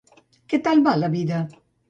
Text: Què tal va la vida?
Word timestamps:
Què 0.53 0.59
tal 0.69 0.81
va 0.89 0.95
la 1.03 1.11
vida? 1.17 1.45